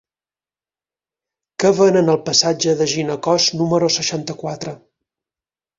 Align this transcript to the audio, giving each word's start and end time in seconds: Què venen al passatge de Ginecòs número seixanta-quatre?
Què 1.63 1.73
venen 1.81 2.09
al 2.15 2.19
passatge 2.31 2.75
de 2.81 2.89
Ginecòs 2.97 3.49
número 3.61 3.95
seixanta-quatre? 4.01 4.77